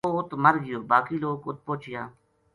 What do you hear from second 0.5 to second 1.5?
گیو باقی لوک